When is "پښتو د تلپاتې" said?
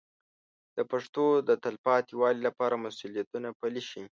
0.91-2.13